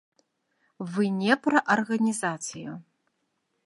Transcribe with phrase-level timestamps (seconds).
[0.95, 2.71] Вы не пра арганізацыю.